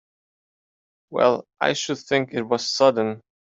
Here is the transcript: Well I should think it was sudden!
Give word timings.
Well 1.11 1.45
I 1.59 1.73
should 1.73 1.99
think 1.99 2.33
it 2.33 2.41
was 2.41 2.67
sudden! 2.67 3.21